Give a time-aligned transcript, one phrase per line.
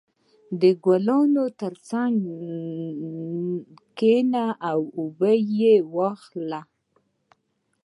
[0.61, 2.17] •د ګلانو تر څنګ
[3.97, 4.79] کښېنه او
[5.17, 6.61] بوی یې واخله.